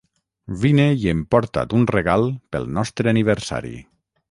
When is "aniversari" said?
3.15-3.79